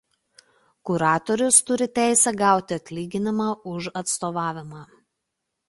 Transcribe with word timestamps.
Kuratorius 0.89 1.59
turi 1.67 1.87
teisę 1.99 2.33
gauti 2.41 2.79
atlyginimą 2.79 3.47
už 3.75 3.93
atstovavimą. 4.05 4.85